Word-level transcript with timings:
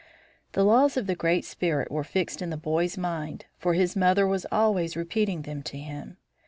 The 0.53 0.63
laws 0.63 0.97
of 0.97 1.05
the 1.05 1.13
Great 1.13 1.45
Spirit 1.45 1.91
were 1.91 2.03
fixed 2.03 2.41
in 2.41 2.49
the 2.49 2.57
boy's 2.57 2.97
mind, 2.97 3.45
for 3.59 3.75
his 3.75 3.95
mother 3.95 4.25
was 4.25 4.47
always 4.51 4.97
repeating 4.97 5.43
them 5.43 5.61
to 5.61 5.77
him. 5.77 6.17